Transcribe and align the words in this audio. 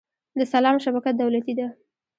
د 0.39 0.41
سلام 0.53 0.75
شبکه 0.83 1.11
دولتي 1.21 1.53
ده؟ 1.59 1.67